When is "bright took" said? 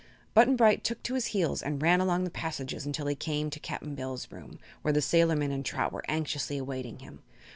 0.55-1.03